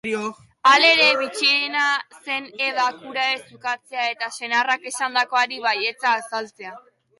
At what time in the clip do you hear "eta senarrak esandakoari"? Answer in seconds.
4.15-5.63